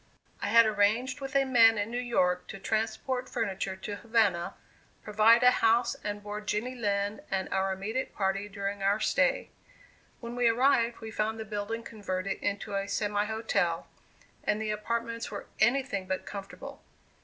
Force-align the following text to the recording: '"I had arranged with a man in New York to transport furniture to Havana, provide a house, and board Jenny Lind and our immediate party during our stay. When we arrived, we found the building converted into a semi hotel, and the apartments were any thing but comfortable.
'"I 0.41 0.47
had 0.47 0.65
arranged 0.65 1.21
with 1.21 1.35
a 1.35 1.45
man 1.45 1.77
in 1.77 1.91
New 1.91 1.99
York 2.01 2.47
to 2.47 2.57
transport 2.57 3.29
furniture 3.29 3.75
to 3.75 3.97
Havana, 3.97 4.55
provide 5.03 5.43
a 5.43 5.51
house, 5.51 5.95
and 6.03 6.23
board 6.23 6.47
Jenny 6.47 6.73
Lind 6.73 7.21
and 7.29 7.47
our 7.49 7.71
immediate 7.71 8.11
party 8.11 8.49
during 8.49 8.81
our 8.81 8.99
stay. 8.99 9.51
When 10.19 10.35
we 10.35 10.47
arrived, 10.47 11.01
we 11.01 11.11
found 11.11 11.39
the 11.39 11.45
building 11.45 11.83
converted 11.83 12.39
into 12.41 12.73
a 12.73 12.87
semi 12.87 13.25
hotel, 13.25 13.89
and 14.43 14.59
the 14.59 14.71
apartments 14.71 15.29
were 15.29 15.45
any 15.59 15.83
thing 15.83 16.07
but 16.07 16.25
comfortable. 16.25 16.81